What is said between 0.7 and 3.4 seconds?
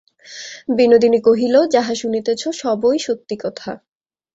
বিনোদিনী কহিল, যাহা শুনিতেছ সবই সত্য